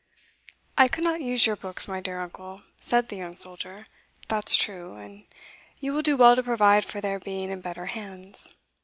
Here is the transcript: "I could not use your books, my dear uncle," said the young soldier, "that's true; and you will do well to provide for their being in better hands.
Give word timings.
"I 0.79 0.87
could 0.87 1.03
not 1.03 1.21
use 1.21 1.45
your 1.45 1.55
books, 1.55 1.87
my 1.87 2.01
dear 2.01 2.21
uncle," 2.21 2.63
said 2.79 3.09
the 3.09 3.17
young 3.17 3.35
soldier, 3.35 3.85
"that's 4.29 4.55
true; 4.55 4.95
and 4.95 5.27
you 5.79 5.93
will 5.93 6.01
do 6.01 6.17
well 6.17 6.35
to 6.35 6.41
provide 6.41 6.85
for 6.85 7.01
their 7.01 7.19
being 7.19 7.51
in 7.51 7.61
better 7.61 7.85
hands. 7.85 8.51